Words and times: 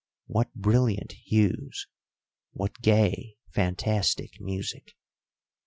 What 0.25 0.51
brilliant 0.55 1.11
hues, 1.25 1.85
what 2.53 2.81
gay, 2.81 3.35
fantastic 3.51 4.41
music! 4.41 4.95